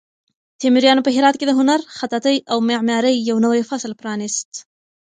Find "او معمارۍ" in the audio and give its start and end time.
2.51-3.15